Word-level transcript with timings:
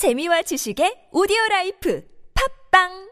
재미와 0.00 0.40
지식의 0.48 1.12
audio 1.12 1.36
life. 1.50 2.00
팟빵 2.32 3.09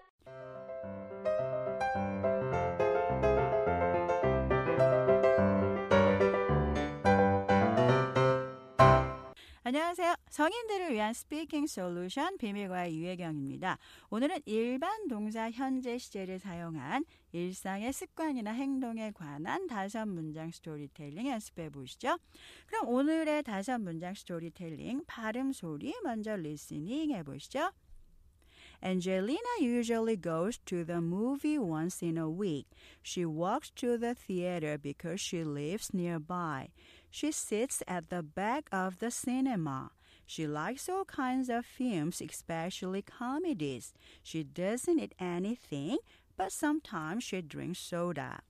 안녕하세요. 9.68 10.14
성인들을 10.30 10.94
위한 10.94 11.12
speaking 11.12 11.66
solution 11.66 12.38
비밀과외 12.38 12.96
유혜경입니다. 12.96 13.76
오늘은 14.08 14.38
일반 14.46 15.08
동사 15.08 15.50
현재 15.50 15.98
시제를 15.98 16.38
사용한 16.38 17.04
일상의 17.32 17.92
습관이나 17.92 18.52
행동에 18.52 19.10
관한 19.10 19.66
다섯 19.66 20.06
문장 20.06 20.50
스토리텔링 20.50 21.28
연습해 21.28 21.68
보시죠. 21.68 22.16
그럼 22.66 22.88
오늘의 22.88 23.42
다섯 23.42 23.78
문장 23.78 24.14
스토리텔링 24.14 25.02
발음 25.06 25.52
소리 25.52 25.94
먼저 26.02 26.34
리스닝 26.34 27.10
해 27.10 27.22
보시죠. 27.22 27.70
Angelina 28.82 29.56
usually 29.60 30.16
goes 30.16 30.58
to 30.66 30.84
the 30.84 31.00
movie 31.00 31.58
once 31.58 32.00
in 32.00 32.16
a 32.16 32.30
week. 32.30 32.66
She 33.02 33.24
walks 33.24 33.70
to 33.76 33.98
the 33.98 34.14
theater 34.14 34.78
because 34.78 35.20
she 35.20 35.42
lives 35.42 35.92
nearby. 35.92 36.70
She 37.10 37.32
sits 37.32 37.82
at 37.88 38.08
the 38.08 38.22
back 38.22 38.68
of 38.70 38.98
the 38.98 39.10
cinema. 39.10 39.90
She 40.26 40.46
likes 40.46 40.88
all 40.88 41.04
kinds 41.04 41.48
of 41.48 41.64
films, 41.64 42.20
especially 42.20 43.02
comedies. 43.02 43.94
She 44.22 44.44
doesn't 44.44 44.98
eat 45.00 45.14
anything, 45.18 45.98
but 46.36 46.52
sometimes 46.52 47.24
she 47.24 47.40
drinks 47.42 47.80
soda. 47.80 48.40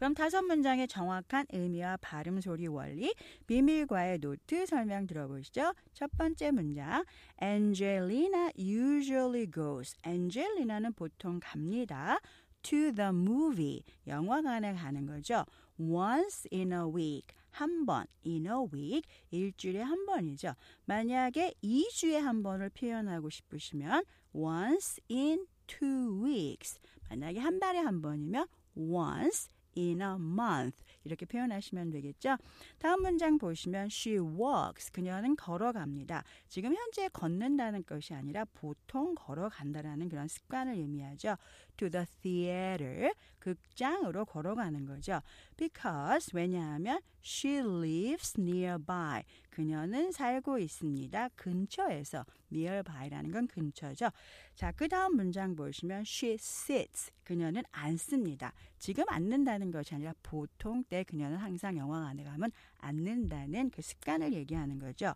그럼 0.00 0.14
다섯 0.14 0.40
문장의 0.40 0.88
정확한 0.88 1.44
의미와 1.52 1.98
발음 1.98 2.40
소리 2.40 2.66
원리, 2.66 3.14
비밀과외 3.46 4.20
노트 4.20 4.64
설명 4.64 5.06
들어보시죠. 5.06 5.74
첫 5.92 6.10
번째 6.16 6.52
문장, 6.52 7.04
Angelina 7.42 8.50
usually 8.58 9.46
goes. 9.50 9.94
Angelina는 10.06 10.94
보통 10.94 11.38
갑니다. 11.38 12.18
To 12.62 12.94
the 12.94 13.10
movie. 13.10 13.82
영화관에 14.06 14.72
가는 14.72 15.04
거죠. 15.04 15.44
Once 15.78 16.48
in 16.50 16.72
a 16.72 16.80
week. 16.80 17.36
한 17.50 17.84
번, 17.84 18.06
in 18.24 18.46
a 18.46 18.52
week, 18.72 19.02
일주일에 19.30 19.82
한 19.82 20.06
번이죠. 20.06 20.54
만약에 20.86 21.52
2주에 21.62 22.14
한 22.14 22.42
번을 22.42 22.70
표현하고 22.70 23.28
싶으시면 23.28 24.04
once 24.32 24.98
in 25.10 25.46
two 25.66 26.24
weeks. 26.24 26.78
만약에 27.10 27.38
한 27.38 27.58
달에 27.58 27.80
한 27.80 28.00
번이면 28.00 28.46
once 28.74 29.50
in 29.76 30.00
a 30.00 30.14
month 30.14 30.82
이렇게 31.04 31.26
표현하시면 31.26 31.90
되겠죠. 31.90 32.36
다음 32.78 33.02
문장 33.02 33.38
보시면 33.38 33.86
she 33.86 34.18
walks 34.18 34.92
그녀는 34.92 35.36
걸어갑니다. 35.36 36.24
지금 36.48 36.74
현재 36.74 37.08
걷는다는 37.08 37.84
것이 37.84 38.14
아니라 38.14 38.44
보통 38.52 39.14
걸어간다라는 39.14 40.08
그런 40.08 40.28
습관을 40.28 40.74
의미하죠. 40.74 41.36
to 41.76 41.88
the 41.88 42.06
theater 42.22 43.12
극장으로 43.38 44.24
걸어가는 44.24 44.84
거죠. 44.84 45.20
because 45.56 46.30
왜냐하면 46.34 47.00
she 47.22 47.58
lives 47.58 48.38
nearby 48.38 49.22
그녀는 49.50 50.12
살고 50.12 50.58
있습니다. 50.58 51.28
근처에서 51.36 52.24
nearby라는 52.52 53.30
건 53.30 53.46
근처죠. 53.46 54.10
자, 54.54 54.72
그 54.72 54.88
다음 54.88 55.16
문장 55.16 55.54
보시면 55.54 56.00
she 56.06 56.34
sits 56.34 57.10
그녀는 57.24 57.62
앉습니다. 57.70 58.52
지금 58.78 59.04
앉는다는 59.08 59.70
것이 59.70 59.94
아니라 59.94 60.14
보통 60.22 60.82
때 60.84 61.04
그녀는 61.04 61.36
항상 61.36 61.76
영화관에 61.76 62.24
가면 62.24 62.50
앉는다는 62.80 63.70
그 63.70 63.82
습관을 63.82 64.32
얘기하는 64.32 64.78
거죠. 64.78 65.14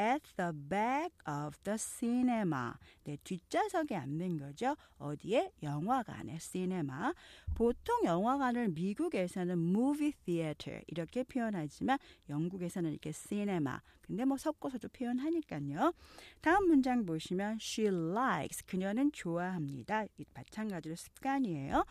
At 0.00 0.22
the 0.36 0.52
back 0.52 1.12
of 1.28 1.56
the 1.64 1.76
cinema. 1.76 2.72
네, 3.04 3.18
뒷좌석에 3.24 3.94
앉는 3.94 4.38
거죠. 4.38 4.74
어디에? 4.98 5.52
영화관에 5.62 6.38
cinema. 6.38 7.12
보통 7.54 8.04
영화관을 8.04 8.68
미국에서는 8.68 9.52
movie 9.58 10.12
theater 10.24 10.82
이렇게 10.86 11.22
표현하지만 11.24 11.98
영국에서는 12.30 12.90
이렇게 12.90 13.12
cinema. 13.12 13.78
근데 14.00 14.24
뭐 14.24 14.36
섞어서도 14.36 14.88
표현하니까요. 14.88 15.92
다음 16.40 16.68
문장 16.68 17.04
보시면 17.04 17.58
she 17.60 17.88
likes 17.88 18.64
그녀는 18.64 19.12
좋아합니다. 19.12 20.06
마찬가지로 20.34 20.96
습관이에요. 20.96 21.84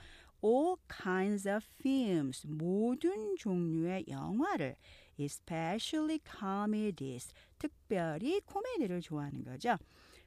All 0.43 0.75
kinds 0.87 1.47
of 1.47 1.65
films 1.79 2.45
모든 2.47 3.35
종류의 3.37 4.05
영화를 4.07 4.75
especially 5.19 6.19
comedies 6.25 7.33
특별히 7.59 8.39
코미디를 8.41 9.01
좋아하는 9.01 9.43
거죠. 9.43 9.77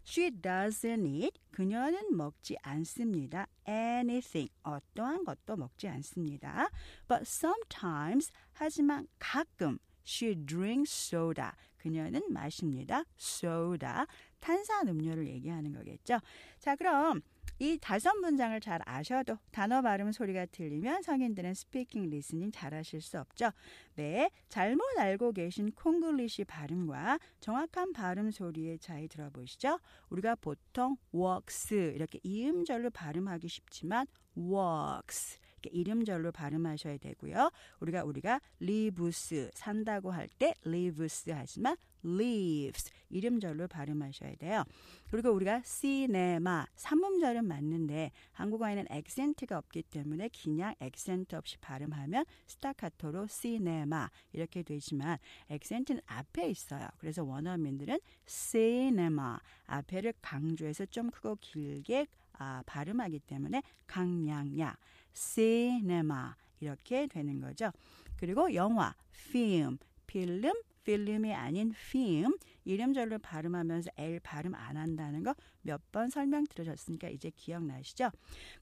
She 0.06 0.30
doesn't 0.30 1.06
eat 1.06 1.40
그녀는 1.50 2.14
먹지 2.14 2.56
않습니다. 2.62 3.46
anything 3.66 4.52
어떠한 4.62 5.24
것도 5.24 5.56
먹지 5.56 5.88
않습니다. 5.88 6.68
But 7.08 7.22
sometimes 7.22 8.30
하지만 8.52 9.08
가끔 9.18 9.78
she 10.06 10.34
drinks 10.34 11.14
soda 11.14 11.50
그녀는 11.78 12.22
마십니다. 12.30 13.04
soda 13.18 14.04
탄산 14.40 14.88
음료를 14.88 15.26
얘기하는 15.26 15.72
거겠죠. 15.72 16.20
자 16.58 16.76
그럼 16.76 17.22
이 17.58 17.78
다섯 17.80 18.14
문장을 18.14 18.58
잘 18.60 18.80
아셔도 18.84 19.38
단어 19.52 19.80
발음 19.80 20.12
소리가 20.12 20.46
틀리면 20.46 21.02
성인들은 21.02 21.54
speaking 21.54 22.10
listening 22.10 22.50
잘 22.50 22.74
하실 22.74 23.00
수 23.00 23.18
없죠. 23.18 23.50
네, 23.94 24.30
잘못 24.48 24.82
알고 24.98 25.32
계신 25.32 25.70
콩글리시 25.72 26.44
발음과 26.44 27.18
정확한 27.40 27.92
발음 27.92 28.30
소리의 28.30 28.78
차이 28.78 29.06
들어보시죠. 29.08 29.78
우리가 30.10 30.34
보통 30.36 30.96
walks 31.14 31.74
이렇게 31.94 32.18
이음절로 32.22 32.90
발음하기 32.90 33.48
쉽지만 33.48 34.06
walks 34.36 35.38
이름절로 35.72 36.32
발음하셔야 36.32 36.98
되고요. 36.98 37.50
우리가 37.80 38.04
우리가 38.04 38.40
lives 38.60 39.50
산다고 39.54 40.10
할 40.10 40.28
때 40.38 40.54
lives 40.66 41.30
하지만 41.30 41.76
lives 42.04 42.90
이름절로 43.08 43.66
발음하셔야 43.68 44.34
돼요. 44.36 44.64
그리고 45.10 45.30
우리가 45.30 45.62
cinema 45.64 46.64
삼음절은 46.76 47.46
맞는데 47.46 48.10
한국어에는 48.32 48.86
액센트가 48.90 49.56
없기 49.58 49.82
때문에 49.84 50.28
그냥 50.42 50.74
액센트 50.80 51.36
없이 51.36 51.56
발음하면 51.58 52.24
스타카토로 52.46 53.26
cinema 53.28 54.08
이렇게 54.32 54.62
되지만 54.62 55.18
액센트는 55.48 56.00
앞에 56.06 56.48
있어요. 56.50 56.88
그래서 56.98 57.24
원어민들은 57.24 57.98
cinema 58.26 59.38
앞에를 59.66 60.14
강조해서 60.20 60.86
좀 60.86 61.10
크고 61.10 61.36
길게 61.40 62.06
아, 62.36 62.62
발음하기 62.66 63.20
때문에 63.20 63.62
강량야 63.86 64.76
cinema 65.14 66.34
이렇게 66.60 67.06
되는 67.06 67.40
거죠. 67.40 67.70
그리고 68.16 68.54
영화 68.54 68.94
film 69.12 69.78
필름 70.06 70.52
필름이 70.84 71.34
아닌 71.34 71.72
film 71.74 72.36
이름절로 72.64 73.18
발음하면서 73.18 73.90
L 73.96 74.20
발음 74.20 74.54
안 74.54 74.76
한다는 74.76 75.22
거 75.22 75.34
몇 75.62 75.80
번 75.92 76.10
설명 76.10 76.44
들으셨으니까 76.44 77.08
이제 77.08 77.30
기억나시죠? 77.30 78.10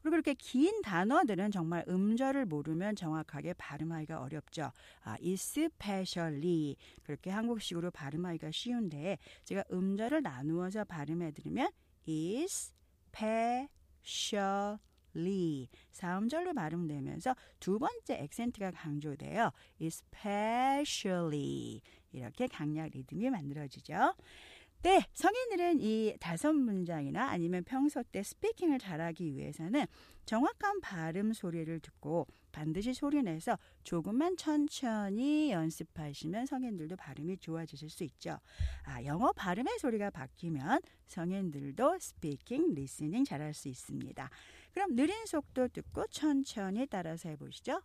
그리고 0.02 0.16
이렇게 0.16 0.34
긴 0.34 0.82
단어들은 0.82 1.50
정말 1.50 1.84
음절을 1.88 2.46
모르면 2.46 2.94
정확하게 2.94 3.54
발음하기가 3.54 4.20
어렵죠. 4.20 4.70
아, 5.02 5.16
especially 5.20 6.76
그렇게 7.02 7.30
한국식으로 7.30 7.90
발음하기가 7.90 8.52
쉬운데 8.52 9.18
제가 9.44 9.64
음절을 9.72 10.22
나누어서 10.22 10.84
발음해 10.84 11.32
드리면 11.32 11.70
especially 12.06 13.68
리 15.14 15.68
사음절로 15.90 16.54
발음되면서 16.54 17.34
두 17.60 17.78
번째 17.78 18.14
액센트가 18.14 18.72
강조돼요. 18.72 19.50
especially 19.80 21.82
이렇게 22.12 22.46
강약 22.46 22.90
리듬이 22.92 23.30
만들어지죠. 23.30 24.14
네, 24.82 25.00
성인들은 25.14 25.80
이 25.80 26.16
다섯 26.18 26.52
문장이나 26.52 27.28
아니면 27.28 27.62
평소 27.62 28.02
때 28.02 28.22
스피킹을 28.22 28.80
잘하기 28.80 29.36
위해서는 29.36 29.86
정확한 30.24 30.80
발음 30.80 31.32
소리를 31.32 31.78
듣고 31.78 32.26
반드시 32.50 32.92
소리내서 32.92 33.58
조금만 33.84 34.36
천천히 34.36 35.52
연습하시면 35.52 36.46
성인들도 36.46 36.96
발음이 36.96 37.38
좋아지실 37.38 37.90
수 37.90 38.02
있죠. 38.04 38.38
아, 38.84 39.02
영어 39.04 39.32
발음의 39.32 39.78
소리가 39.78 40.10
바뀌면 40.10 40.80
성인들도 41.06 41.98
speaking, 41.98 42.74
listening 42.74 43.24
잘할 43.24 43.54
수 43.54 43.68
있습니다. 43.68 44.28
그럼 44.73 44.95
느린 44.95 45.25
속도 45.25 45.67
듣고 45.67 46.05
천천히 46.07 46.85
따라서 46.87 47.29
해보시죠. 47.29 47.81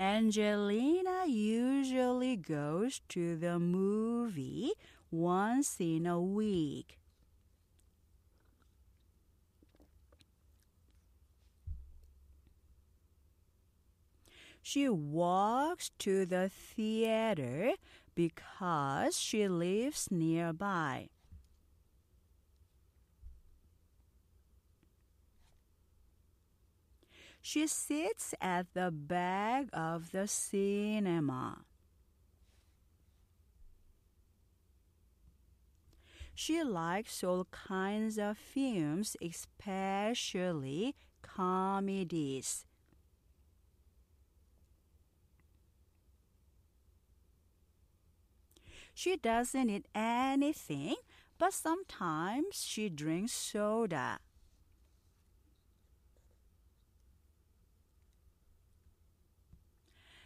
Angelina 0.00 1.26
usually 1.26 2.36
goes 2.36 3.00
to 3.08 3.36
the 3.36 3.58
movie 3.58 4.72
once 5.10 5.80
in 5.80 6.06
a 6.06 6.20
week. 6.20 6.98
She 14.62 14.88
walks 14.88 15.90
to 15.98 16.26
the 16.26 16.50
theater 16.50 17.72
because 18.14 19.18
she 19.18 19.48
lives 19.48 20.10
nearby. 20.10 21.08
She 27.45 27.67
sits 27.67 28.33
at 28.39 28.73
the 28.73 28.89
back 28.89 29.65
of 29.73 30.11
the 30.11 30.29
cinema. 30.29 31.65
She 36.33 36.63
likes 36.63 37.21
all 37.21 37.45
kinds 37.51 38.17
of 38.17 38.37
films, 38.37 39.17
especially 39.21 40.95
comedies. 41.21 42.65
She 48.93 49.17
doesn't 49.17 49.69
eat 49.69 49.85
anything, 49.93 50.95
but 51.37 51.53
sometimes 51.53 52.63
she 52.63 52.87
drinks 52.87 53.33
soda. 53.33 54.19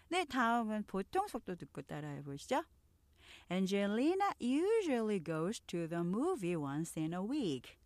네, 0.08 0.24
다음은 0.24 0.84
보통 0.86 1.26
속도 1.26 1.54
듣고 1.54 1.82
따라해 1.82 2.22
보시죠. 2.22 2.64
Angelina 3.50 4.32
usually 4.38 5.18
goes 5.18 5.60
to 5.66 5.86
the 5.88 6.02
movie 6.02 6.56
once 6.56 6.96
in 6.96 7.12
a 7.12 7.22
week. 7.22 7.78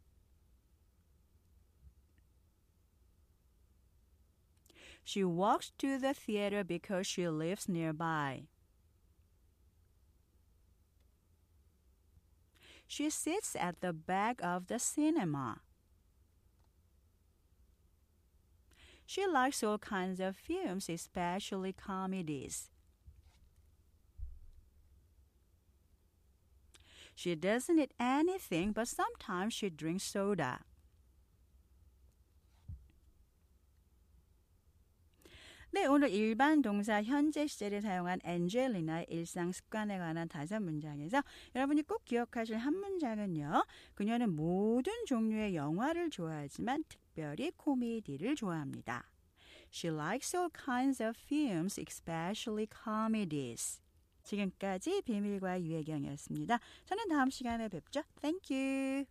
She 5.05 5.23
walks 5.23 5.71
to 5.79 5.99
the 5.99 6.15
theater 6.15 6.65
because 6.65 7.06
she 7.06 7.29
lives 7.29 7.69
nearby. 7.69 8.49
She 12.88 13.11
sits 13.11 13.55
at 13.55 13.81
the 13.81 13.93
back 13.93 14.43
of 14.43 14.67
the 14.67 14.79
cinema. 14.79 15.61
She 19.12 19.28
likes 19.28 19.62
all 19.62 19.78
kinds 19.78 20.22
of 20.22 20.38
films, 20.38 20.88
especially 20.88 21.74
comedies. 21.74 22.69
She 27.13 27.36
doesn't 27.36 27.78
eat 27.78 27.92
anything, 28.00 28.72
but 28.72 28.88
sometimes 28.88 29.54
she 29.54 29.69
drinks 29.69 30.04
soda. 30.04 30.62
네, 35.74 35.86
오늘 35.86 36.10
일반 36.10 36.62
동사 36.62 37.02
현재 37.02 37.48
시제를 37.48 37.82
사용한 37.82 38.20
엔젤리나의 38.26 39.06
일상 39.10 39.54
습관에 39.54 39.98
관한 39.98 40.28
다섯 40.28 40.60
문장에서 40.60 41.24
여러분이 41.56 41.84
꼭 41.84 42.04
기억하실 42.04 42.58
한 42.58 42.76
문장은요. 42.76 43.64
그녀는 43.94 44.36
모든 44.36 44.92
종류의 45.06 45.56
영화를 45.56 46.10
좋아하지만 46.10 46.84
특별히 46.90 47.52
코미디를 47.56 48.36
좋아합니다. 48.36 49.10
She 49.74 49.96
likes 49.96 50.36
all 50.36 50.50
kinds 50.54 51.02
of 51.02 51.18
films, 51.18 51.80
especially 51.80 52.68
comedies. 52.84 53.80
지금까지 54.24 55.02
비밀과 55.04 55.62
유혜경이었습니다. 55.62 56.60
저는 56.86 57.08
다음 57.08 57.30
시간에 57.30 57.70
뵙죠. 57.70 58.04
Thank 58.20 58.54
you. 58.54 59.06